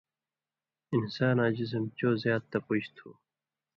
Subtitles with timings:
[0.95, 3.09] انساناں جِسِم چو زات تپُژ تُھو